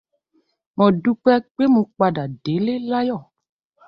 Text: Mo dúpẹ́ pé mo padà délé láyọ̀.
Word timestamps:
Mo 0.75 0.85
dúpẹ́ 1.03 1.43
pé 1.55 1.63
mo 1.73 1.81
padà 1.97 2.23
délé 2.43 2.73
láyọ̀. 2.91 3.21